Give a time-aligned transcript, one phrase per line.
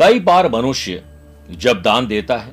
[0.00, 1.02] कई बार मनुष्य
[1.50, 2.52] जब दान देता है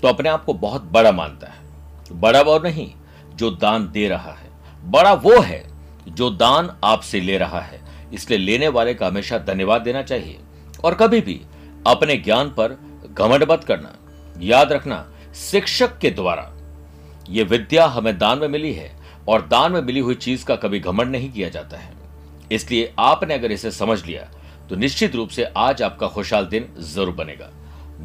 [0.00, 2.90] तो अपने आप को बहुत बड़ा मानता है। बड़ा वो नहीं
[3.34, 4.50] जो दान दे रहा है।
[4.84, 5.62] बड़ा वो है
[6.08, 7.80] जो दान आपसे ले रहा है।
[8.14, 10.38] इसलिए लेने वाले का हमेशा धन्यवाद देना चाहिए
[10.84, 11.40] और कभी भी
[11.86, 12.76] अपने ज्ञान पर
[13.14, 13.94] घमंड मत करना।
[14.40, 15.06] याद रखना,
[15.50, 16.50] शिक्षक के द्वारा
[17.30, 18.92] ये विद्या हमें दान में मिली है
[19.28, 21.92] और दान में मिली हुई चीज़ का कभी घमंड नहीं किया जाता है।
[22.52, 24.28] इसलिए आपने अगर इसे समझ लिया
[24.72, 27.48] तो निश्चित रूप से आज आपका खुशहाल दिन ज़रूर बनेगा।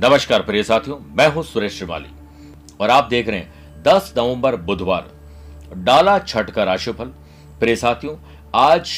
[0.03, 2.09] नमस्कार प्रिय साथियों, मैं हूँ सुरेश श्रीमाली
[2.79, 5.07] और आप देख रहे हैं 10 नवंबर बुधवार,
[5.75, 7.13] डाला छठ का राशिफल।
[7.59, 8.15] प्रिय साथियों,
[8.55, 8.89] आज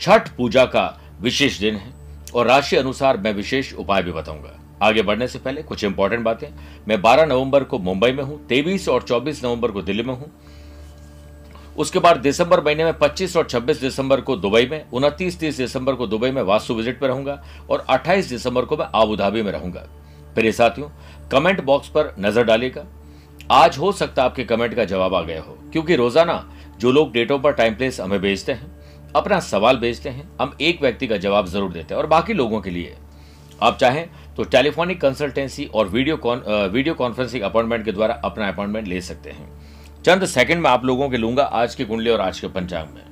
[0.00, 0.86] छठ पूजा का
[1.20, 1.92] विशेष दिन है
[2.34, 6.48] और राशि अनुसार मैं विशेष उपाय भी बताऊँगा। आगे बढ़ने से पहले कुछ इंपॉर्टेंट बातें।
[6.88, 10.30] मैं 12 नवंबर को मुंबई में हूँ 23 और 24 नवंबर को दिल्ली में हूँ।
[11.76, 15.94] उसके बाद दिसंबर महीने में 25 और 26 दिसंबर को दुबई में, उनतीस तीस दिसंबर
[15.94, 19.86] को दुबई में वास्तु विज़िट पर रहूँगा और 28 दिसंबर को मैं आबुधाबी में रहूँगा।
[20.36, 20.88] प्रिय साथियों,
[21.30, 22.84] कमेंट बॉक्स पर नज़र डालिएगा।
[23.52, 26.44] आज हो सकता है आपके कमेंट का जवाब आ गया हो, क्योंकि रोज़ाना
[26.80, 28.70] जो लोग डेटों पर टाइम प्लेस हमें भेजते हैं,
[29.16, 32.60] अपना सवाल भेजते हैं, हम एक व्यक्ति का जवाब ज़रूर देते हैं और बाकी लोगों
[32.60, 32.96] के लिए।
[33.62, 38.88] आप चाहें तो टेलीफोनिक कंसल्टेंसी और video con video conferencing appointment के द्वारा अपना अपॉइंटमेंट
[38.88, 39.48] ले सकते हैं।
[40.06, 43.04] चंद सेकंड में आप लोगों के लूँगा आज की कुंडली और आज के पंचांग में।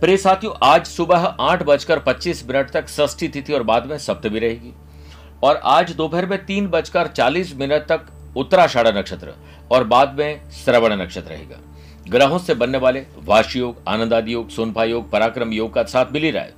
[0.00, 4.38] प्रिय साथियों, आज सुबह आठ बजकर पच्चीस मिनट तक षष्ठी तिथि और बाद में सप्तमी
[4.38, 4.72] रहेगी।
[5.42, 9.34] और आज दोपहर में तीन बजकर चालीस मिनट तक उत्तराषाढ़ नक्षत्र
[9.70, 11.58] और बाद में श्रवण नक्षत्र रहेगा।
[12.08, 16.12] ग्रहों से बनने वाले वाश योग आनंद आदि योग सोनफा योग, पराक्रम योग का साथ
[16.12, 16.54] मिल ही रहा है।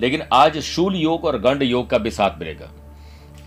[0.00, 2.70] लेकिन आज शूल योग और गंड योग का भी साथ मिलेगा।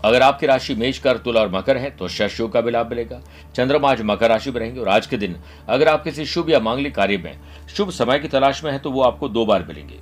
[0.04, 3.20] अगर आपकी राशि मेष कर, तुला और मकर है तो शश का भी लाभ मिलेगा।
[3.56, 5.36] चंद्रमा आज मकर राशि में रहेंगे और आज के दिन
[5.68, 7.40] अगर आप किसी शुभ या मांगलिक कार्य में
[7.76, 9.98] शुभ समय की तलाश में है तो वो आपको दो बार मिलेंगे।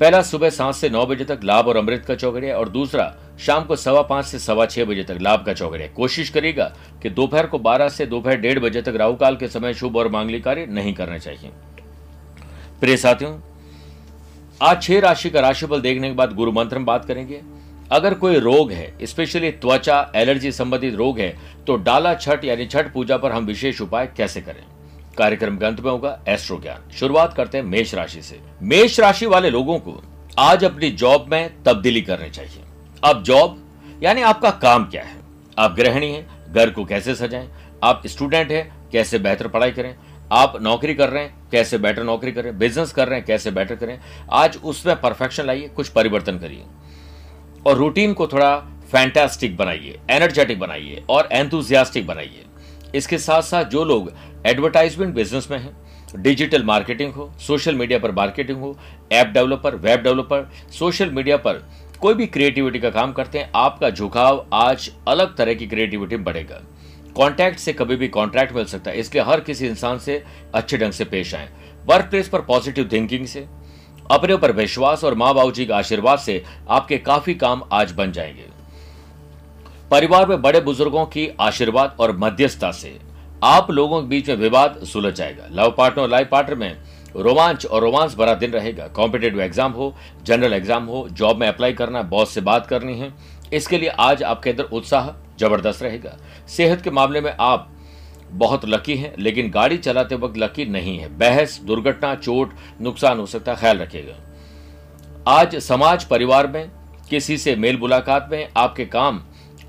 [0.00, 3.64] पहला, सुबह सात से नौ बजे तक लाभ और अमृत का चौगड़िया, और दूसरा, शाम
[3.64, 6.64] को सवा पाँच से सवा छह बजे तक लाभ का चौगड़िया। कोशिश करेगा
[7.02, 10.08] कि दोपहर को बारह से दोपहर डेढ़ बजे तक राहु काल के समय शुभ और
[10.08, 11.50] मांगलिक कार्य नहीं करने चाहिए।
[12.80, 13.34] प्रिय साथियों,
[14.60, 17.40] आज छह राशि का राशिफल देखने के बाद गुरु मंत्र में बात करेंगे।
[17.92, 21.36] अगर कोई रोग है स्पेशली त्वचा एलर्जी संबंधित रोग है
[21.66, 24.64] तो डाला छठ यानी छठ पूजा पर हम विशेष उपाय कैसे करें?
[25.18, 29.26] कार्यक्रम के अंत में होगा एस्ट्रो ज्ञान शुरुआत करते हैं मेष राशि से। मेष राशि
[29.26, 30.02] वाले लोगों को
[30.38, 32.62] आज अपनी जॉब में तब्दीली करनी चाहिए।
[33.04, 33.62] अब जॉब,
[34.02, 35.16] यानी आपका काम क्या है?
[35.58, 37.48] आप गृहिणी हैं, घर को कैसे सजाएँ?
[37.84, 39.96] आप स्टूडेंट हैं, कैसे बेहतर पढ़ाई करें?
[40.32, 42.58] आप नौकरी कर रहे हैं, कैसे बेटर नौकरी करें?
[42.58, 44.00] बिज़नेस कर रहे हैं, कैसे बेटर करें?
[44.32, 46.64] आज उसमें परफेक्शन लाइए, कुछ परिवर्तन करिए।
[47.66, 48.56] और रूटीन को थोड़ा
[48.92, 52.44] फैंटास्टिक बनाइए एनर्जेटिक बनाइए और एंथुजियास्टिक बनाइए।
[52.94, 54.12] इसके साथ साथ जो लोग
[54.46, 58.76] एडवर्टाइजमेंट बिज़नेस में हैं डिजिटल मार्केटिंग हो सोशल मीडिया पर मार्केटिंग हो
[59.12, 61.62] app developer web developer social media पर
[62.00, 66.24] कोई भी क्रिएटिविटी का काम करते हैं, आपका झुकाव आज अलग तरह की क्रिएटिविटी में
[66.24, 66.62] बढ़ेगा।
[67.16, 70.22] कॉन्टैक्ट से कभी भी कॉन्ट्रैक्ट मिल सकता है इसलिए हर किसी इंसान से
[70.54, 71.48] अच्छे ढंग से पेश आए।
[71.86, 73.46] वर्क प्लेस पर पॉजिटिव थिंकिंग से
[74.10, 78.12] अपने ऊपर विश्वास और माँ बाबू जी के आशीर्वाद से आपके काफ़ी काम आज बन
[78.12, 78.44] जाएँगे।
[79.90, 82.98] परिवार में बड़े बुज़ुर्गों की आशीर्वाद और मध्यस्थता से
[83.44, 86.76] आप लोगों के बीच में विवाद सुलझ जाएगा। लव पार्टनर और लाइफ पार्टनर में
[87.16, 89.94] रोमांच और रोमांस भरा दिन रहेगा। कॉम्पिटेटिव एग्ज़ाम हो,
[90.24, 93.12] जनरल एग्ज़ाम हो, जॉब में अप्लाई करना है बॉस से बात करनी है।
[93.52, 96.16] इसके लिए आज आपके अंदर उत्साह ज़बरदस्त रहेगा।
[96.48, 97.68] सेहत के मामले में आप
[98.30, 103.26] बहुत लकी हैं, लेकिन गाड़ी चलाते वक्त लकी नहीं है। बहस, दुर्घटना, चोट, नुकसान हो
[103.26, 104.14] सकता है, ख्याल रखिएगा।
[105.28, 106.70] आज समाज, परिवार में,
[107.10, 109.22] किसी से मेल मुलाकात में आपके काम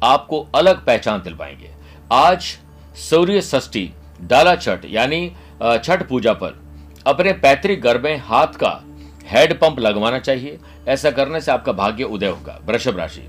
[0.03, 1.69] आपको अलग पहचान दिलवाएँगे।
[2.12, 2.57] आज
[3.00, 3.91] सूर्य षष्ठी,
[4.22, 5.31] डाला छठ, यानी
[5.84, 6.59] छठ पूजा पर
[7.07, 8.81] अपने पैतृक घर में हाथ का
[9.25, 10.57] हेड पंप लगवाना चाहिए।
[10.88, 13.28] ऐसा करने से आपका भाग्य उदय होगा, वृषभ राशि।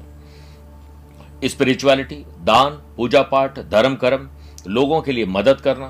[1.44, 4.28] स्पिरिचुअलिटी दान, पूजा पाठ, धर्म कर्म
[4.68, 5.86] लोगों के लिए मदद करना,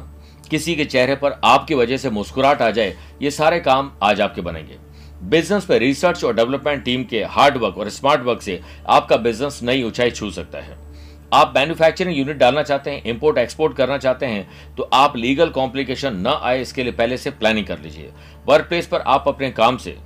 [0.50, 4.40] किसी के चेहरे पर आपकी वजह से मुस्कुराहट आ जाए, ये सारे काम आज आपके
[4.40, 4.76] बनेंगे।
[5.22, 9.60] बिज़नेस पर रिसर्च और डेवलपमेंट टीम के हार्ड वर्क और स्मार्ट वर्क से आपका बिज़नेस
[9.62, 10.76] नई ऊंचाई छू सकता है।
[11.32, 16.16] आप मैन्युफैक्चरिंग यूनिट डालना चाहते हैं इंपोर्ट एक्सपोर्ट करना चाहते हैं तो आप लीगल कॉम्प्लिकेशन
[16.18, 18.10] न आए, इसके लिए पहले से प्लानिंग कर लीजिए।
[18.46, 19.96] वर्क प्लेस पर आप अपने काम से,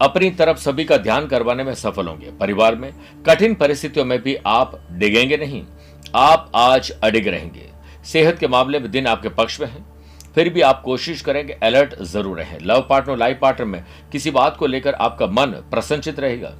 [0.00, 2.92] अपनी तरफ़ सभी का ध्यान करवाने में सफल होंगे। परिवार में
[3.26, 5.62] कठिन परिस्थितियों में भी आप डिगेंगे नहीं,
[6.14, 7.70] आप आज अडिग रहेंगे।
[8.06, 9.84] सेहत के मामले में दिन आपके पक्ष में है।
[10.34, 14.56] फिर भी आप कोशिश करेंगे अलर्ट ज़रूर रहें। लव पार्टनर लाइफ पार्टनर में किसी बात
[14.56, 16.52] को लेकर आपका मन प्रसन्नचित रहेगा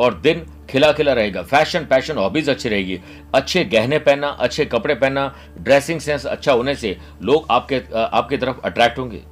[0.00, 3.00] और दिन खिला खिला रहेगा। फ़ैशन पैशन हॉबीज अच्छी रहेगी।
[3.34, 8.60] अच्छे गहने पहनना, अच्छे कपड़े पहनना ड्रेसिंग सेंस अच्छा होने से लोग आपके, आपकी तरफ़
[8.64, 9.22] अट्रैक्ट होंगे।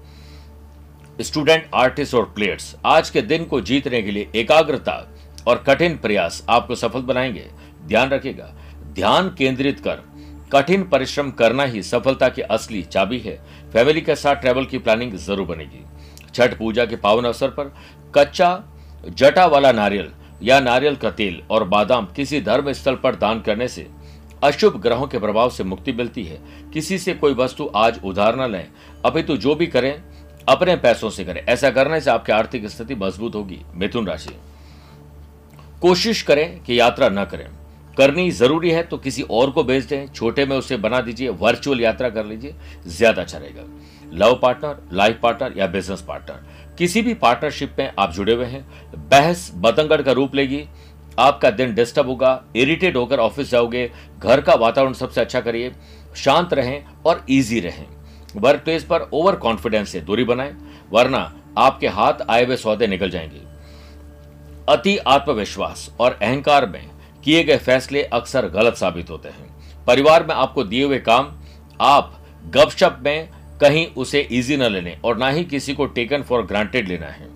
[1.19, 4.95] स्टूडेंट आर्टिस्ट और प्लेयर्स आज के दिन को जीतने के लिए एकाग्रता
[5.47, 7.47] और कठिन प्रयास आपको सफल बनाएँगे।
[7.87, 8.53] ध्यान रखिएगा।
[8.93, 10.03] ध्यान केंद्रित कर
[10.53, 13.37] कठिन परिश्रम करना ही सफलता की असली चाबी है।
[13.73, 15.85] फैमिली के साथ ट्रैवल की प्लानिंग ज़रूर बनेगी।
[16.35, 17.73] छठ पूजा के पावन अवसर पर
[18.15, 18.63] कच्चा,
[19.09, 20.11] जटा वाला नारियल
[20.43, 23.87] या नारियल का तेल और बादाम किसी धर्म स्थल पर दान करने से
[24.45, 26.39] अशुभ ग्रहों के प्रभाव से मुक्ति मिलती है।
[26.73, 28.67] किसी से कोई वस्तु आज उधार न लें।
[29.05, 30.03] अपितु जो भी करें,
[30.49, 34.37] अपने पैसों से करें। ऐसा करने से आपकी आर्थिक स्थिति मज़बूत होगी। मिथुन राशि।
[35.83, 37.47] कोशिश करें कि यात्रा न करें।
[37.97, 41.81] करनी ज़रूरी है तो किसी और को भेज दें। छोटे में उसे बना दीजिए वर्चुअल
[41.81, 42.55] यात्रा कर लीजिए,
[42.87, 43.63] ज़्यादा अच्छा रहेगा।
[44.17, 48.65] लव पार्टनर लाइफ पार्टनर या बिज़नेस पार्टनर किसी भी पार्टनरशिप में आप जुड़े हुए हैं,
[49.09, 50.65] बहस बतंगड़ का रूप लेगी,
[51.19, 55.73] आपका दिन डिस्टर्ब होगा इरिटेट होकर ऑफ़िस जाओगे, घर का वातावरण सबसे अच्छा करिए,
[56.17, 57.87] शांत रहें और ईजी रहें।
[58.37, 60.55] वर्क प्लेस पर ओवर कॉन्फिडेंस से दूरी बनाएँ,
[60.93, 63.41] वरना आपके हाथ आए हुए सौदे निकल जाएँगे।
[64.69, 66.91] अति आत्मविश्वास और अहंकार में
[67.25, 71.33] किए गए फैसले अक्सर गलत साबित होते हैं। परिवार में आपको दिए हुए काम,
[71.81, 73.29] आप गपशप में
[73.61, 77.29] कहीं इसे इजी न लेने और ना ही किसी को टेकन फॉर ग्रांटेड लेना है।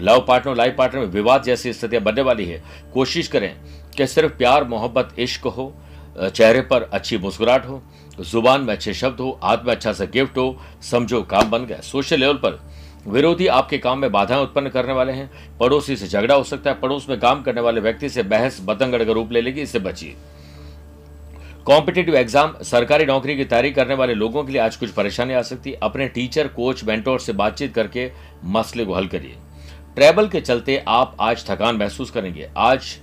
[0.00, 2.62] लव पार्टनर लाइफ पार्टनर में विवाद जैसी स्थितियाँ बनने वाली है।
[2.94, 3.54] कोशिश करें
[3.96, 5.72] कि सिर्फ़ प्यार, मोहब्बत, इश्क हो,
[6.18, 7.82] चेहरे पर अच्छी मुस्कुराहट हो,
[8.20, 11.80] ज़ुबान में अच्छे शब्द हो, हाथ में अच्छा सा गिफ्ट हो, समझो काम बन गया।
[11.80, 12.60] सोशल लेवल पर
[13.06, 16.80] विरोधी आपके काम में बाधाएँ उत्पन्न करने वाले हैं। पड़ोसी से झगड़ा हो सकता है।
[16.80, 20.14] पड़ोस में काम करने वाले व्यक्ति से बहस बतंगड़ का रूप ले लेगी, इससे बचिए।
[21.66, 25.42] कॉम्पिटेटिव एग्ज़ाम सरकारी नौकरी की तैयारी करने वाले लोगों के लिए आज कुछ परेशानी आ
[25.42, 28.10] सकती है। अपने टीचर कोच मेंटोर से बातचीत करके
[28.46, 29.36] मसले को हल करिए।
[29.96, 32.96] ट्रैवल के चलते आप आज थकान महसूस करेंगे। आज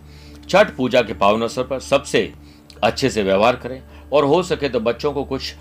[0.50, 2.32] छठ पूजा के पावन अवसर पर सबसे
[2.84, 3.82] अच्छे से व्यवहार करें
[4.14, 5.54] और हो सके तो बच्चों को कुछ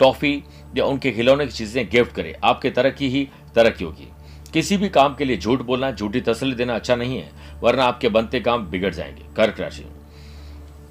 [0.00, 0.42] टॉफी
[0.76, 3.28] या उनके खिलौने की चीज़ें गिफ्ट करें। आपके तरक्की ही
[3.58, 4.08] तरक्की होगी।
[4.52, 7.30] किसी भी काम के लिए झूठ बोलना, झूठी तसली देना अच्छा नहीं है,
[7.62, 9.84] वरना आपके बनते काम बिगड़ जाएँगे। कर्क राशि।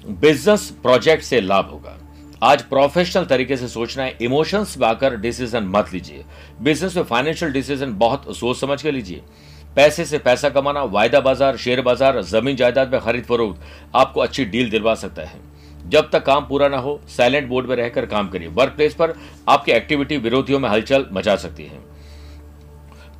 [0.06, 1.98] बिज़नेस प्रोजेक्ट से लाभ होगा।
[2.42, 6.24] आज प्रोफेशनल तरीके से सोचना है इमोशंस में आकर डिसीज़न मत लीजिए।
[6.60, 9.22] बिज़नेस में फाइनेंशियल डिसीज़न बहुत सोच समझ के लीजिए।
[9.76, 13.60] पैसे से पैसा कमाना, वायदा बाज़ार, शेयर बाज़ार, ज़मीन जायदाद में खरीद फरोख्त,
[13.94, 15.40] आपको अच्छी डील दिलवा सकता है।
[15.86, 19.14] जब तक काम पूरा ना हो साइलेंट बोर्ड में रहकर काम करिए। वर्क प्लेस पर
[19.48, 21.78] आपकी एक्टिविटी विरोधियों में हलचल मचा सकती है।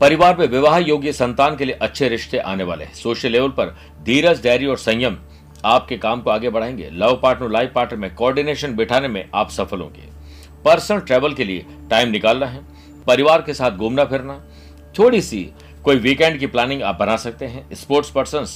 [0.00, 3.75] परिवार में विवाह योग्य संतान के लिए अच्छे रिश्ते आने वाले हैं। सोशल लेवल पर
[4.03, 5.17] धीरज, धैर्य और संयम
[5.65, 9.81] आपके काम को आगे बढ़ाएँगे। लव पार्टनर लाइफ पार्टनर में कोऑर्डिनेशन बिठाने में आप सफल
[9.81, 10.03] होंगे।
[10.65, 12.61] पर्सनल ट्रेवल के लिए टाइम निकालना है।
[13.06, 14.41] परिवार के साथ घूमना फिरना।
[14.99, 15.49] थोड़ी सी
[15.85, 18.47] कोई वीकेंड की प्लानिंग आप बना सकते हैं। स्पोर्ट्स पर्सन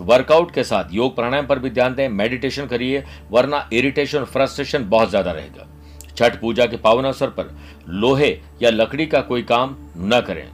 [0.00, 4.88] वर्कआउट के साथ योग प्राणायाम पर भी ध्यान दें। मेडिटेशन करिए, वरना इरिटेशन और फ्रस्ट्रेशन
[4.88, 5.68] बहुत ज़्यादा रहेगा।
[6.16, 7.54] छठ पूजा के पावन अवसर पर
[7.88, 10.48] लोहे या लकड़ी का कोई काम न करें।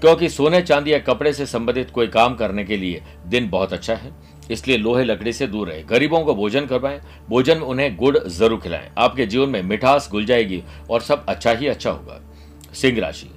[0.00, 3.94] क्योंकि सोने चांदी या कपड़े से संबंधित कोई काम करने के लिए दिन बहुत अच्छा
[3.94, 4.12] है,
[4.50, 8.60] इसलिए लोहे लकड़ी से दूर रहे। गरीबों को भोजन करवाएँ, भोजन में उन्हें गुड़ ज़रूर
[8.60, 12.20] खिलाएँ। आपके जीवन में मिठास घुल जाएगी और सब अच्छा ही अच्छा होगा।
[12.72, 13.30] सिंह राशि।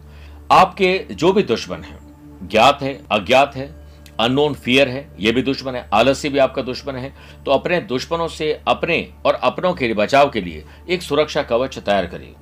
[0.51, 1.97] आपके जो भी दुश्मन है,
[2.43, 3.71] ज्ञात है, अज्ञात है
[4.19, 7.13] अननोन फियर है, ये भी दुश्मन है आलस्य भी आपका दुश्मन है
[7.45, 12.05] तो अपने दुश्मनों से अपने और अपनों के बचाव के लिए एक सुरक्षा कवच तैयार
[12.05, 12.35] करिए।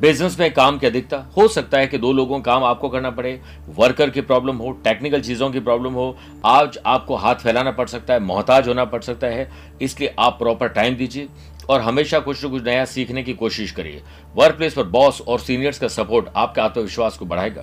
[0.00, 3.40] बिज़नेस में काम की अधिकता, हो सकता है कि दो लोगों काम आपको करना पड़े,
[3.68, 8.14] वर्कर की प्रॉब्लम हो, टेक्निकल चीज़ों की प्रॉब्लम हो, आज आपको हाथ फैलाना पड़ सकता
[8.14, 9.48] है, मोहताज होना पड़ सकता है,
[9.82, 11.28] इसलिए आप प्रॉपर टाइम दीजिए
[11.70, 14.02] और हमेशा कुछ न कुछ नया सीखने की कोशिश करिए।
[14.36, 17.62] वर्क प्लेस पर बॉस और सीनियर्स का सपोर्ट आपके आत्मविश्वास को बढ़ाएगा।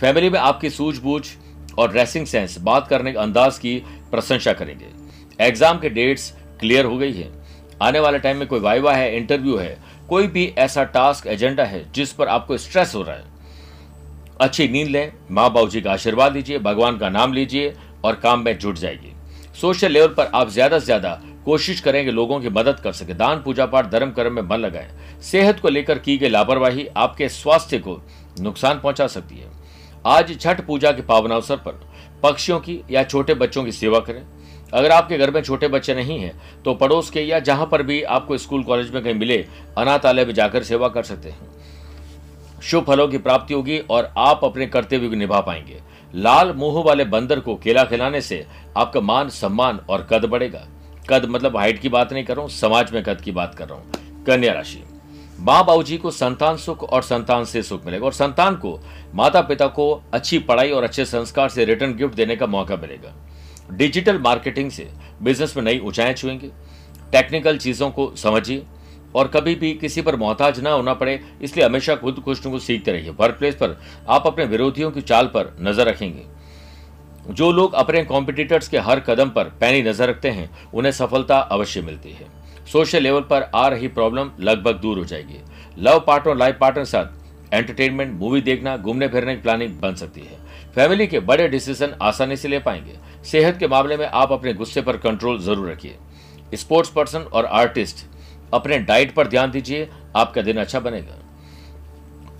[0.00, 1.22] फैमिली में आपकी सूझबूझ
[1.78, 3.76] और ड्रेसिंग सेंस बात करने के अंदाज की
[4.10, 4.86] प्रशंसा करेंगे।
[5.40, 7.28] एग्ज़ाम के डेट्स क्लियर हो गई है।
[7.82, 9.76] आने वाले टाइम में कोई वाइवा है इंटरव्यू है
[10.10, 13.24] कोई भी ऐसा टास्क एजेंडा है जिस पर आपको स्ट्रेस हो रहा है।
[14.40, 17.74] अच्छी नींद लें, माँ बाबू जी का आशीर्वाद लीजिए, भगवान का नाम लीजिए
[18.04, 19.12] और काम में जुट जाएगी
[19.54, 23.42] सोशल लेवल पर आप ज़्यादा से ज़्यादा कोशिश करेंगे लोगों की मदद कर सके। दान,
[23.42, 27.78] पूजा पाठ, धर्म कर्म में मन लगाएँ। सेहत को लेकर की गई लापरवाही आपके स्वास्थ्य
[27.78, 28.00] को
[28.40, 29.48] नुकसान पहुँचा सकती है।
[30.08, 31.80] आज छठ पूजा के पावन अवसर पर
[32.22, 34.22] पक्षियों की या छोटे बच्चों की सेवा करें।
[34.72, 36.32] अगर आपके घर में छोटे बच्चे नहीं हैं
[36.64, 39.44] तो पड़ोस के या जहाँ पर भी आपको स्कूल, कॉलेज में कहीं मिले,
[39.78, 44.66] अनाथालय में जाकर सेवा कर सकते हैं। शुभ फलों की प्राप्ति होगी और आप अपने
[44.66, 45.80] कर्तव्य को निभा पाएँगे।
[46.14, 48.44] लाल मुँह वाले बंदर को केला खिलाने से
[48.76, 50.66] आपका मान, सम्मान और कद बढ़ेगा।
[51.10, 53.68] कद मतलब हाइट की बात नहीं कर रहा हूँ, समाज में कद की बात कर
[53.68, 54.82] रहा हूँ। कन्या राशि।
[55.40, 58.78] माँ बाबू जी को संतान सुख और संतान से सुख मिलेगा और संतान को
[59.14, 63.14] माता पिता को अच्छी पढ़ाई और अच्छे संस्कार से रिटर्न गिफ्ट देने का मौका मिलेगा।
[63.70, 64.88] डिजिटल मार्केटिंग से
[65.22, 66.50] बिज़नेस में नई ऊंचाइयाँ छुएँगे।
[67.12, 68.62] टेक्निकल चीज़ों को समझिए
[69.14, 72.92] और कभी भी किसी पर मोहताज ना होना पड़े, इसलिए हमेशा खुद कुछ कुछ सीखते
[72.92, 73.76] रहिए। वर्क प्लेस पर
[74.08, 76.24] आप अपने विरोधियों की चाल पर नज़र रखेंगे।
[77.30, 81.80] जो लोग अपने कॉम्पिटिटर्स के हर कदम पर पैनी नज़र रखते हैं, उन्हें सफलता अवश्य
[81.82, 82.26] मिलती है।
[82.72, 85.40] सोशल लेवल पर आ रही प्रॉब्लम लगभग दूर हो जाएगी।
[85.78, 90.38] लव पार्टनर लाइफ पार्टनर साथ एंटरटेनमेंट मूवी देखना घूमने फिरने की प्लानिंग बन सकती है।
[90.74, 94.82] फैमिली के बड़े डिसीज़न आसानी से ले पाएँगे। सेहत के मामले में आप अपने गुस्से
[94.82, 95.96] पर कंट्रोल ज़रूर रखिए।
[96.54, 98.04] स्पोर्ट्स पर्सन और आर्टिस्ट,
[98.54, 101.18] अपने डाइट पर ध्यान दीजिए, आपका दिन अच्छा बनेगा।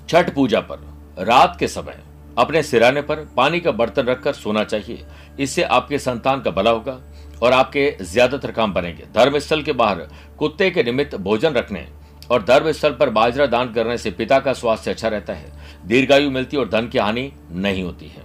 [0.09, 0.79] छठ पूजा पर,
[1.21, 1.99] रात के समय,
[2.39, 5.05] अपने सिराने पर पानी का बर्तन रखकर सोना चाहिए।
[5.41, 6.99] इससे आपके संतान का भला होगा
[7.43, 10.07] और आपके ज़्यादातर काम बनेंगे। धर्मस्थल के बाहर,
[10.39, 11.87] कुत्ते के निमित्त भोजन रखने
[12.31, 15.53] और धर्म स्थल पर बाजरा दान करने से पिता का स्वास्थ्य अच्छा रहता है।
[15.85, 18.23] दीर्घायु मिलती और धन की हानि नहीं होती है।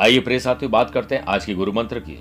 [0.00, 2.18] आइए प्रिय साथियों, बात करते हैं आज के गुरु मंत्र की।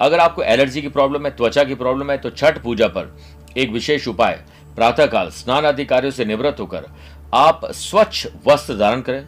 [0.00, 3.16] अगर आपको एलर्जी की प्रॉब्लम है, त्वचा की प्रॉब्लम है तो छठ पूजा पर
[3.56, 4.44] एक विशेष उपाय,
[4.76, 6.86] प्रातःकाल स्नान अधिकारियों से निवृत्त होकर
[7.34, 9.24] आप स्वच्छ वस्त्र धारण करें।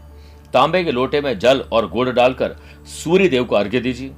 [0.55, 2.57] तांबे के लोटे में जल और गुड़ डालकर
[2.95, 4.11] सूर्य देव को अर्घ्य दीजिए।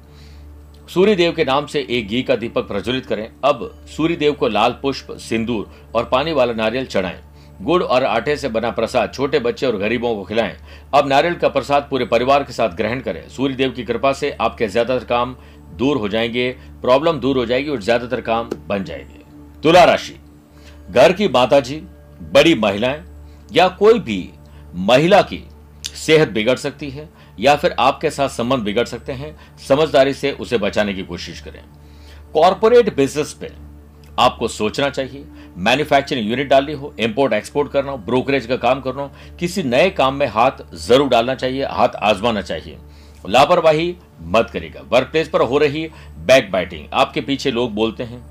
[0.88, 4.48] सूर्य देव के नाम से एक घी का दीपक प्रज्वलित करें। अब सूर्य देव को
[4.48, 7.20] लाल पुष्प, सिंदूर और पानी वाला नारियल चढ़ाएँ।
[7.60, 10.56] गुड़ और आटे से बना प्रसाद छोटे बच्चे और गरीबों को खिलाएँ।
[10.94, 14.30] अब नारियल का प्रसाद पूरे परिवार के साथ ग्रहण करें। सूर्य देव की कृपा से
[14.32, 15.36] आपके ज़्यादातर काम
[15.76, 16.50] दूर हो जाएँगे,
[16.82, 20.18] प्रॉब्लम दूर हो जाएगी और ज़्यादातर काम बन जाएँगे। तुला राशि।
[20.90, 21.76] घर की माता जी
[22.24, 23.02] बड़ी महिलाएँ
[23.50, 24.28] या कोई भी
[24.74, 25.42] महिला की
[25.86, 30.58] सेहत बिगड़ सकती है या फिर आपके साथ संबंध बिगड़ सकते हैं, समझदारी से उसे
[30.58, 31.62] बचाने की कोशिश करें।
[32.34, 33.50] कॉरपोरेट बिज़नेस पे
[34.18, 35.24] आपको सोचना चाहिए।
[35.60, 39.90] मैन्युफैक्चरिंग यूनिट डालनी हो इंपोर्ट एक्सपोर्ट करना हो ब्रोकरेज का काम करना हो, किसी नए
[39.92, 42.78] काम में हाथ ज़रूर डालना चाहिए, हाथ आजमाना चाहिए।
[43.24, 43.94] लापरवाही
[44.26, 45.88] मत करेगा वर्क प्लेस पर हो रही
[46.20, 48.22] बैक बाइटिंग आपके पीछे लोग बोलते हैं,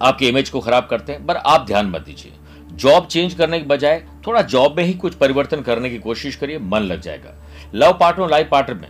[0.00, 2.32] आपके इमेज को खराब करते हैं, पर आप ध्यान मत दीजिए।
[2.74, 6.58] जॉब चेंज करने के बजाय थोड़ा जॉब में ही कुछ परिवर्तन करने की कोशिश करिए,
[6.58, 7.34] मन लग जाएगा।
[7.74, 8.88] लव पार्टनर, लाइफ पार्टनर में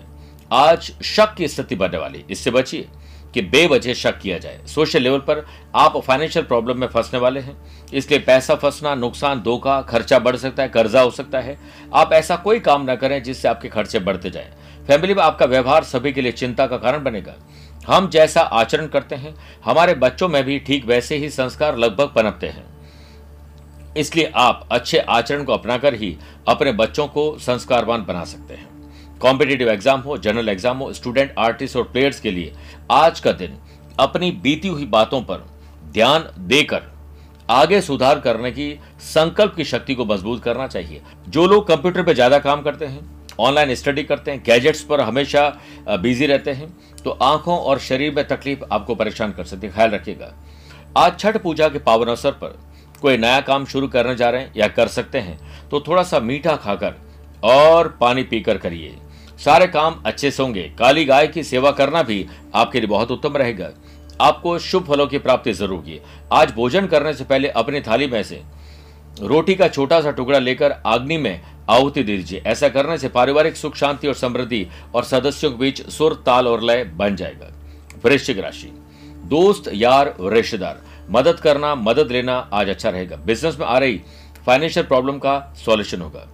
[0.52, 2.88] आज शक की स्थिति बनने वाली इससे बचिए।
[3.36, 7.56] कि बेवजह शक किया जाए। सोशल लेवल पर आप फाइनेंशियल प्रॉब्लम में फंसने वाले हैं।
[7.94, 11.58] इसलिए पैसा फंसना, नुकसान, धोखा, खर्चा बढ़ सकता है, कर्जा हो सकता है।
[11.94, 14.50] आप ऐसा कोई काम न करें जिससे आपके खर्चे बढ़ते जाएँ।
[14.86, 17.34] फैमिली में आपका व्यवहार सभी के लिए चिंता का कारण बनेगा।
[17.86, 22.46] हम जैसा आचरण करते हैं, हमारे बच्चों में भी ठीक वैसे ही संस्कार लगभग पनपते
[22.46, 22.64] हैं।
[23.94, 26.16] इसलिए आप अच्छे आचरण को अपनाकर ही
[26.48, 28.65] अपने बच्चों को संस्कारवान बना सकते हैं।
[29.20, 32.52] कॉम्पिटेटिव एग्ज़ाम हो जनरल एग्ज़ाम हो स्टूडेंट आर्टिस्ट और प्लेयर्स के लिए
[32.92, 33.56] आज का दिन
[33.98, 35.44] अपनी बीती हुई बातों पर
[35.92, 36.82] ध्यान देकर
[37.48, 38.72] आगे सुधार करने की
[39.04, 43.00] संकल्प की शक्ति को मज़बूत करना चाहिए। जो लोग कंप्यूटर पर ज़्यादा काम करते हैं
[43.38, 45.48] ऑनलाइन स्टडी करते हैं गैजेट्स पर हमेशा
[46.02, 46.68] बिज़ी रहते हैं
[47.04, 50.32] तो आँखों और शरीर में तकलीफ़ आपको परेशान कर सकती है। ख्याल रखिएगा।
[50.96, 52.58] आज छठ पूजा के पावन अवसर पर
[53.02, 56.20] कोई नया काम शुरू करने जा रहे हैं या कर सकते हैं तो थोड़ा सा
[56.20, 56.94] मीठा खाकर
[57.44, 58.94] और पानी पीकर करिए।
[59.38, 63.36] सारे काम अच्छे से होंगे। काली गाय की सेवा करना भी आपके लिए बहुत उत्तम
[63.36, 63.70] रहेगा।
[64.20, 66.00] आपको शुभ फलों की प्राप्ति ज़रूर होगी।
[66.32, 68.42] आज भोजन करने से पहले अपनी थाली में से
[69.22, 71.40] रोटी का छोटा सा टुकड़ा लेकर अग्नि में
[71.70, 75.86] आहुति दे दीजिए। ऐसा करने से पारिवारिक सुख, शांति और समृद्धि और सदस्यों के बीच
[75.88, 77.52] सुर, ताल और लय बन जाएगा।
[78.04, 78.70] वृश्चिक राशि।
[79.26, 84.00] दोस्त, यार, रिश्तेदार, मदद करना, मदद लेना आज अच्छा रहेगा। बिज़नेस में आ रही
[84.46, 86.26] फाइनेंशियल प्रॉब्लम का सॉल्यूशन होगा।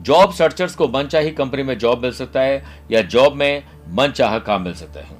[0.00, 4.08] जॉब सर्चर्स को मन चाही कंपनी में जॉब मिल सकता है या जॉब में मन
[4.08, 5.16] चाह काम मिल सकता है।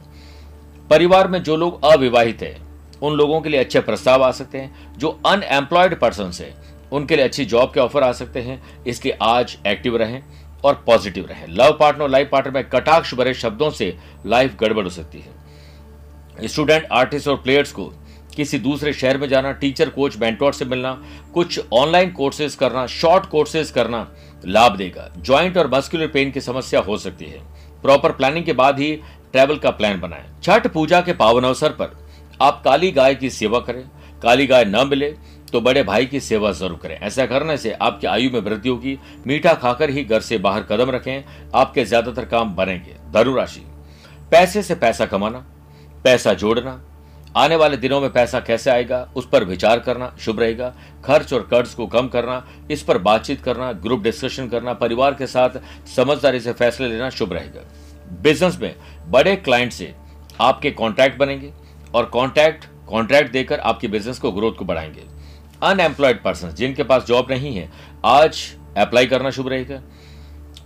[0.91, 2.57] परिवार में जो लोग अविवाहित है,
[3.03, 6.55] उन लोगों के लिए अच्छे प्रस्ताव आ सकते हैं। जो अनएम्प्लॉयड पर्सन है,
[6.93, 10.23] उनके लिए अच्छी जॉब के ऑफ़र आ सकते हैं। इसलिए आज एक्टिव रहें
[10.65, 13.97] और पॉजिटिव रहें। लव पार्टनर लाइफ पार्टनर में कटाक्ष भरे शब्दों से
[14.27, 17.93] लाइफ गड़बड़ हो सकती है। स्टूडेंट आर्टिस्ट और प्लेयर्स को
[18.37, 20.93] किसी दूसरे शहर में जाना टीचर कोच मेंटोर से मिलना,
[21.35, 24.09] कुछ ऑनलाइन कोर्सेज करना शॉर्ट कोर्सेज करना
[24.45, 27.41] लाभ देगा। ज्वाइंट और मस्कुलर पेन की समस्या हो सकती है।
[27.83, 28.95] प्रॉपर प्लानिंग के बाद ही
[29.33, 31.97] ट्रैवल का प्लान बनाएँ। छठ पूजा के पावन अवसर पर
[32.41, 33.83] आप काली गाय की सेवा करें।
[34.23, 35.15] काली गाय न मिले
[35.53, 38.99] तो बड़े भाई की सेवा ज़रूर करें। ऐसा करने से आपकी आयु में वृद्धि होगी।
[39.27, 43.61] मीठा खाकर ही घर से बाहर कदम रखें। आपके ज़्यादातर काम बनेंगे। धनुराशि।
[44.31, 45.45] पैसे से पैसा कमाना,
[46.05, 46.81] पैसा जोड़ना
[47.37, 51.43] आने वाले दिनों में पैसा कैसे आएगा, उस पर विचार करना, शुभ रहेगा। खर्च और
[51.51, 55.51] कर्ज को कम करना, इस पर बातचीत करना ग्रुप डिस्कशन करना, परिवार के साथ
[55.97, 57.61] समझदारी से फैसले लेना शुभ रहेगा।
[58.23, 58.75] बिज़नेस में
[59.09, 59.95] बड़े क्लाइंट से
[60.41, 61.53] आपके कॉन्ट्रैक्ट बनेंगे
[61.95, 65.03] और कॉन्ट्रैक्ट कॉन्ट्रैक्ट देकर आपके बिज़नेस को ग्रोथ को बढ़ाएँगे।
[65.63, 67.71] अनएम्प्लॉयड पर्सन जिनके पास जॉब नहीं है,
[68.05, 69.83] आज अप्लाई करना शुभ रहेगा।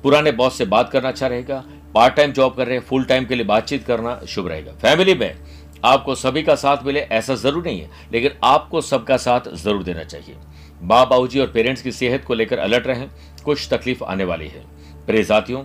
[0.02, 3.24] पुराने बॉस से बात करना अच्छा रहेगा। पार्ट टाइम जॉब कर रहे हैं फुल टाइम
[3.24, 5.36] के लिए बातचीत करना शुभ रहेगा। फैमिली में
[5.84, 10.04] आपको सभी का साथ मिले ऐसा ज़रूर नहीं है, लेकिन आपको सबका साथ ज़रूर देना
[10.04, 10.36] चाहिए।
[10.82, 13.08] माँ बाबू और पेरेंट्स की सेहत को लेकर अलर्ट रहें,
[13.44, 14.64] कुछ तकलीफ़ आने वाली है।
[15.06, 15.64] प्रे साथियों,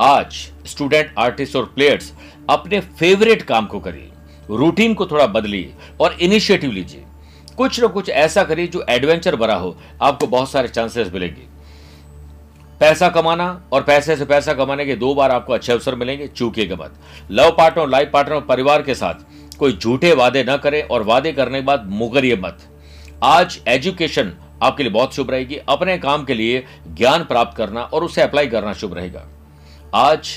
[0.00, 0.34] आज
[0.66, 2.12] स्टूडेंट, आर्टिस्ट और प्लेयर्स
[2.50, 4.10] अपने फेवरेट काम को करिए,
[4.50, 7.04] रूटीन को थोड़ा बदलिए और इनिशिएटिव लीजिए।
[7.56, 11.54] कुछ ना कुछ ऐसा करिए जो एडवेंचर भरा हो, आपको बहुत सारे चांसेस मिलेंगे।
[12.80, 16.76] पैसा कमाना और पैसे से पैसा कमाने के दो बार आपको अच्छे अवसर मिलेंगे चूकिएगा
[16.76, 16.98] मत
[17.30, 19.24] लव पार्टनर लाइफ पार्टनर परिवार के साथ
[19.58, 22.58] कोई झूठे वादे न करें और वादे करने के बाद मुकरिए मत।
[23.24, 24.32] आज एजुकेशन
[24.62, 28.46] आपके लिए बहुत शुभ रहेगी, अपने काम के लिए ज्ञान प्राप्त करना और उसे अप्लाई
[28.46, 29.26] करना शुभ रहेगा।
[29.94, 30.28] आज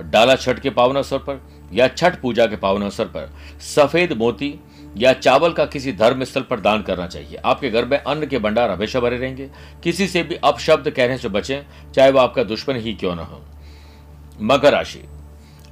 [0.00, 1.40] डाला छठ के पावन अवसर पर
[1.72, 4.54] या छठ पूजा के पावन अवसर पर सफ़ेद मोती
[4.96, 8.38] या चावल का किसी धर्म स्थल पर दान करना चाहिए। आपके घर में अन्न के
[8.38, 9.50] भंडार हमेशा भरे रहेंगे।
[9.84, 13.40] किसी से भी अपशब्द कहने से बचें, चाहे वो आपका दुश्मन ही क्यों ना हो।
[14.40, 15.02] मकर राशि।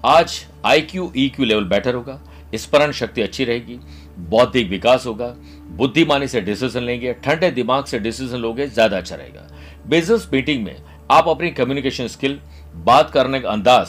[0.05, 2.21] आज I Q E Q level better होगा।
[2.55, 3.79] स्मरण शक्ति अच्छी रहेगी,
[4.21, 5.35] बौद्धिक विकास होगा,
[5.71, 9.49] बुद्धिमानी से डिसीज़न लेंगे, ठंडे दिमाग से डिसीज़न लोगे, ज़्यादा अच्छा रहेगा।
[9.87, 10.77] बिज़नेस मीटिंग में
[11.11, 12.39] आप अपनी कम्युनिकेशन स्किल
[12.77, 13.89] बात करने का अंदाज,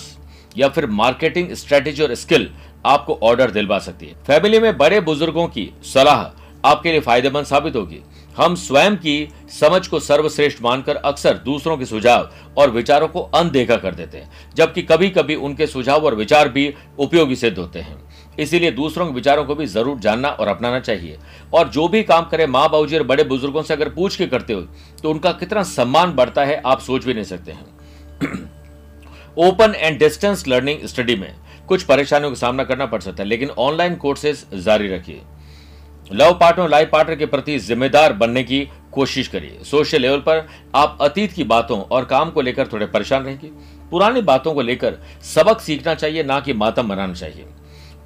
[0.58, 2.50] या फिर मार्केटिंग स्ट्रेटेजी और स्किल
[2.86, 6.30] आपको ऑर्डर दिलवा सकती है। फैमिली में बड़े बुज़ुर्गों की सलाह
[6.64, 8.02] आपके लिए फ़ायदेमंद साबित होगी।
[8.38, 13.76] हम स्वयं की समझ को सर्वश्रेष्ठ मानकर अक्सर दूसरों के सुझाव और विचारों को अनदेखा
[13.76, 17.98] कर देते हैं, जबकि कभी कभी उनके सुझाव और विचार भी उपयोगी सिद्ध होते हैं।
[18.40, 21.18] इसीलिए दूसरों के विचारों को भी ज़रूर जानना और अपनाना चाहिए।
[21.54, 24.54] और जो भी काम करें माँ बाबूजी और बड़े बुज़ुर्गों से अगर पूछ के करते
[24.54, 24.62] हो
[25.02, 28.50] तो उनका कितना सम्मान बढ़ता है, आप सोच भी नहीं सकते हैं।
[29.40, 31.34] Open and distance learning study में
[31.68, 35.22] कुछ परेशानियों का सामना करना पड़ सकता है, लेकिन ऑनलाइन कोर्सेज जारी रखिए।
[36.12, 40.98] लव पार्टनर लाइफ पार्टनर के प्रति जिम्मेदार बनने की कोशिश करिए। सोशल लेवल पर आप
[41.02, 43.52] अतीत की बातों और काम को लेकर थोड़े परेशान रहेंगे
[43.92, 47.46] पुरानी बातों को लेकर सबक सीखना चाहिए, ना कि मातम बनाना चाहिए।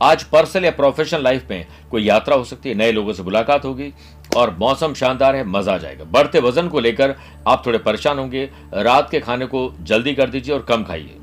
[0.02, 3.66] आज पर्सनल या प्रोफेशनल लाइफ में कोई यात्रा हो सकती है, नए लोगों से मुलाकात
[3.66, 3.94] होगी
[4.38, 7.16] और मौसम शानदार है, मज़ा आ जाएगा। बढ़ते वज़न को लेकर
[7.48, 11.18] आप थोड़े परेशान होंगे। रात के खाने को जल्दी कर दीजिए और कम खाइए।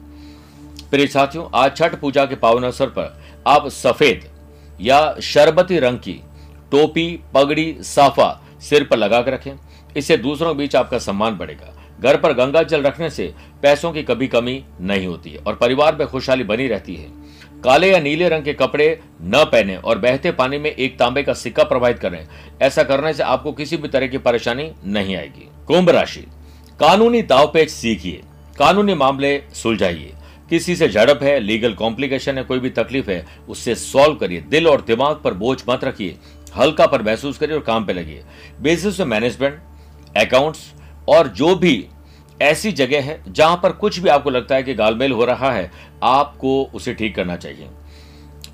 [0.91, 4.29] प्रिय साथियों, आज छठ पूजा के पावन अवसर पर आप सफ़ेद
[4.81, 6.21] या शरबती रंग की
[6.73, 9.53] टोपी, पगड़ी, साफा सिर पर लगा कर रखें।
[9.97, 14.03] इससे दूसरों के बीच आपका सम्मान बढ़ेगा। घर पर गंगा जल रखने से पैसों की
[14.03, 17.22] कभी कमी नहीं होती है और परिवार में खुशहाली बनी रहती है।
[17.65, 21.33] काले या नीले रंग के कपड़े न पहने और बहते पानी में एक तांबे का
[21.33, 22.29] सिक्का प्रवाहित करें।
[22.63, 26.21] ऐसा करने से आपको किसी भी तरह की परेशानी नहीं आएगी। कुंभ राशि।
[26.81, 28.21] कानूनी दावपेच सीखिए।
[28.59, 30.13] कानूनी मामले सुलझाइए।
[30.51, 34.69] किसी से झड़प है, लीगल कॉम्प्लिकेशन है, कोई भी तकलीफ़ है, उससे सॉल्व करिए। दिल
[34.69, 36.17] और दिमाग पर बोझ मत रखिए।
[36.57, 38.25] हल्का पर महसूस करिए और काम पे लगिए।
[39.01, 39.59] में मैनेजमेंट,
[40.17, 40.73] अकाउंट्स
[41.09, 41.87] और जो भी
[42.43, 45.71] ऐसी जगह है जहाँ पर कुछ भी आपको लगता है कि गालमेल हो रहा है,
[46.03, 47.69] आपको उसे ठीक करना चाहिए।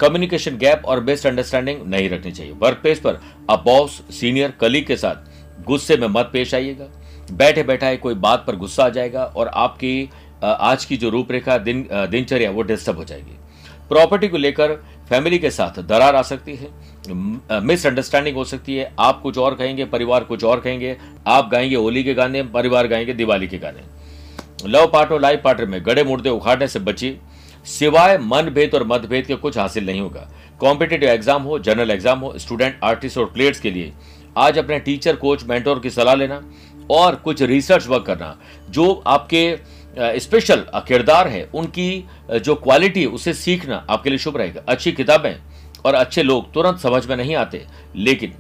[0.01, 3.21] कम्युनिकेशन गैप और बेस्ट अंडरस्टैंडिंग नहीं रखनी चाहिए। वर्क प्लेस पर
[3.51, 6.87] आप बॉस सीनियर कलीग के साथ गुस्से में मत पेश आइएगा।
[7.33, 10.11] बैठे बैठा कोई बात पर गुस्सा आ जाएगा और आपकी
[10.45, 13.37] आज की जो रूपरेखा दिन दिनचर्या, वो डिस्टर्ब हो जाएगी।
[13.89, 14.75] प्रॉपर्टी को लेकर
[15.09, 16.69] फैमिली के साथ दरार आ सकती है,
[17.61, 20.97] मिसअंडरस्टैंडिंग हो सकती है। आप कुछ और कहेंगे, परिवार कुछ और कहेंगे,
[21.27, 23.83] आप गाएँगे होली के गाने, परिवार गाएँगे दिवाली के गाने।
[24.67, 27.19] लव पार्ट लाइफ पार्टनर में गड़े मुर्दे उखाड़ने से बचिए।
[27.69, 30.29] सिवाय मन भेद और मतभेद के कुछ हासिल नहीं होगा।
[30.61, 33.93] कॉम्पिटेटिव एग्ज़ाम हो जनरल एग्ज़ाम हो स्टूडेंट आर्टिस्ट और प्लेयर्स के लिए।
[34.39, 36.41] आज अपने टीचर कोच मेंटोर की सलाह लेना
[36.91, 38.37] और कुछ रिसर्च वर्क करना,
[38.71, 39.59] जो आपके
[39.95, 45.35] स्पेशल किरदार है। उनकी जो क्वालिटी उसे सीखना आपके लिए शुभ रहेगा। अच्छी किताबें
[45.79, 47.65] और अच्छे लोग तुरंत समझ में नहीं आते,
[47.97, 48.35] लेकिन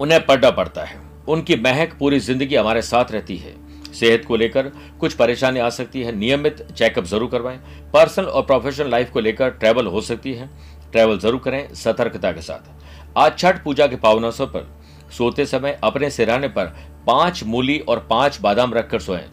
[0.00, 3.54] उन्हें पढ़ना पड़ता है। उनकी महक पूरी ज़िंदगी हमारे साथ रहती है।
[3.90, 4.70] सेहत को लेकर
[5.00, 7.58] कुछ परेशानी आ सकती है। नियमित चेकअप ज़रूर करवाएँ।
[7.94, 10.48] पर्सनल और प्रोफेशनल लाइफ को लेकर ट्रैवल हो सकती है।
[10.92, 14.66] ट्रैवल ज़रूर करें सतर्कता के साथ। आज छठ पूजा के पावन अवसर पर
[15.12, 16.66] सोते समय अपने सिराने पर
[17.06, 19.24] पाँच मूली और पाँच बादाम रखकर सोएँ।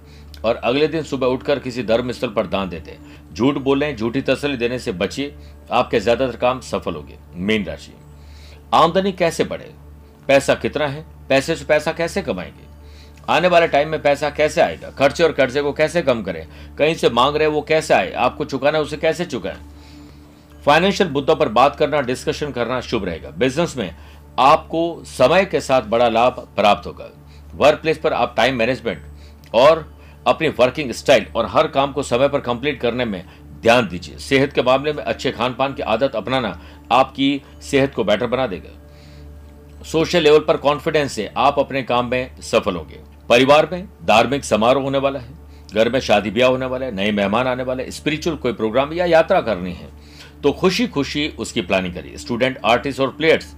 [0.45, 2.97] और अगले दिन सुबह उठकर किसी धर्म स्थल पर दान देते
[3.33, 5.35] झूठ बोलें, झूठी तसली देने से बचिए।
[5.71, 7.93] आपके ज़्यादातर काम सफल होंगे। मीन राशि।
[8.73, 9.71] आमदनी कैसे बढ़े?
[10.27, 11.05] पैसा कितना है?
[11.29, 12.63] पैसे से पैसा कैसे कमाएँगे?
[13.29, 14.89] आने वाले टाइम में पैसा कैसे आएगा?
[14.89, 16.47] खर्चे और कर्जे को कैसे कम करें?
[16.77, 18.11] कहीं से मांग रहे वो कैसे आए?
[18.11, 19.57] आपको चुकाना उसे कैसे चुकाएँ?
[20.65, 23.95] फाइनेंशियल मुद्दों पर बात करना डिस्कशन करना शुभ रहेगा। बिज़नेस में
[24.39, 27.09] आपको समय के साथ बड़ा लाभ प्राप्त होगा।
[27.55, 29.03] वर्क प्लेस पर आप टाइम मैनेजमेंट
[29.53, 29.94] और
[30.25, 33.23] अपनी वर्किंग स्टाइल और हर काम को समय पर कंप्लीट करने में
[33.61, 36.59] ध्यान दीजिए। सेहत के मामले में अच्छे खान पान की आदत अपनाना
[36.91, 42.41] आपकी सेहत को बेटर बना देगा। सोशल लेवल पर कॉन्फिडेंस से आप अपने काम में
[42.41, 45.33] सफल होंगे। परिवार में धार्मिक समारोह होने वाला है,
[45.73, 49.05] घर में शादी ब्याह होने वाला है, नए मेहमान आने वाले स्पिरिचुअल कोई प्रोग्राम या
[49.07, 49.89] यात्रा करनी है
[50.43, 53.53] तो खुशी खुशी उसकी प्लानिंग करिए। स्टूडेंट आर्टिस्ट और प्लेयर्स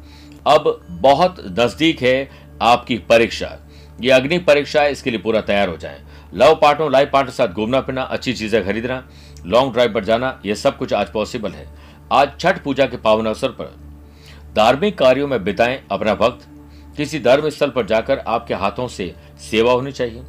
[0.47, 2.29] अब बहुत नज़दीक है
[2.63, 3.57] आपकी परीक्षा।
[3.99, 6.01] ये अग्नि परीक्षा है, इसके लिए पूरा तैयार हो जाए।
[6.33, 9.03] लव पार्टनर लाइफ पार्टनर साथ घूमना फिरना, अच्छी चीज़ें खरीदना
[9.45, 11.67] लॉन्ग ड्राइव पर जाना यह सब कुछ आज पॉसिबल है।
[12.11, 13.75] आज छठ पूजा के पावन अवसर पर
[14.55, 16.47] धार्मिक कार्यों में बिताएँ अपना वक्त
[16.97, 19.13] किसी धर्म स्थल पर जाकर आपके हाथों से
[19.51, 20.23] सेवा होनी चाहिए।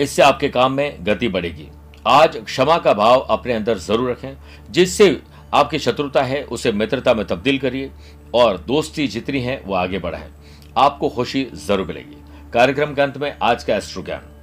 [0.00, 1.68] इससे आपके काम में गति बढ़ेगी।
[2.06, 4.36] आज क्षमा का भाव अपने अंदर ज़रूर रखें।
[4.70, 5.20] जिससे
[5.54, 7.90] आपकी शत्रुता है, उसे मित्रता में तब्दील करिए
[8.34, 10.30] और दोस्ती जितनी है, वो आगे बढ़ाए।
[10.76, 12.22] आपको खुशी ज़रूर मिलेगी।
[12.52, 14.37] कार्यक्रम के अंत में आज का एस्ट्रो ज्ञान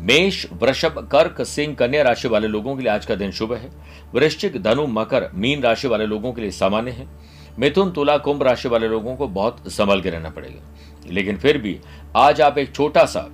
[0.00, 3.70] मेष, वृषभ, कर्क, सिंह, कन्या राशि वाले लोगों के लिए आज का दिन शुभ है।
[4.14, 7.06] वृश्चिक, धनु, मकर, मीन राशि वाले लोगों के लिए सामान्य है।
[7.58, 10.60] मिथुन, तुला, कुंभ राशि वाले लोगों को बहुत संभल के रहना पड़ेगा।
[11.10, 11.80] लेकिन फिर भी
[12.16, 13.28] आज आप एक छोटा सा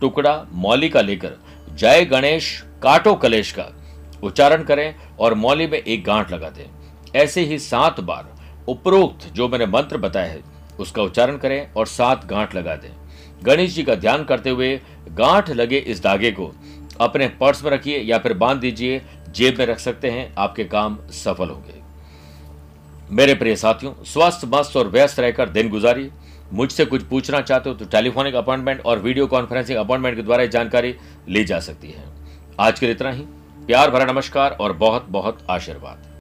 [0.00, 1.32] टुकड़ा मौली का लेकर
[1.74, 3.66] जय गणेश, काटो कलेश का
[4.22, 6.70] उच्चारण करें और मौली में एक गांठ लगा दें
[7.16, 8.32] ऐसे ही सात बार
[8.68, 10.40] उपरोक्त जो मैंने मंत्र बताया है,
[10.80, 13.01] उसका उच्चारण करें और सात गांठ लगा दें।
[13.42, 16.52] गणेश जी का ध्यान करते हुए गांठ लगे इस धागे को।
[17.00, 19.00] अपने पर्स में रखिए या फिर बाँध दीजिए,
[19.30, 21.80] जेब में रख सकते हैं, आपके काम सफल होंगे।
[23.10, 26.10] मेरे प्रिय साथियों स्वस्थ मस्त और व्यस्त रहकर दिन गुजारिए।
[26.52, 30.94] मुझसे कुछ पूछना चाहते हो तो टेलीफोनिक अपॉइंटमेंट और वीडियो कॉन्फ्रेंसिंग अपॉइंटमेंट के द्वारा जानकारी
[31.28, 32.04] ली जा सकती है।
[32.60, 33.22] आज के लिए इतना ही।
[33.66, 36.11] प्यार भरा नमस्कार और बहुत बहुत आशीर्वाद।